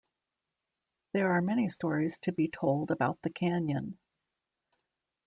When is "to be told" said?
2.23-2.89